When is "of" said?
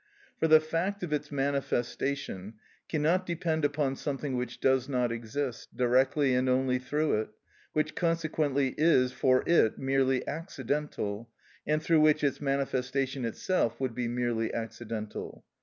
1.03-1.13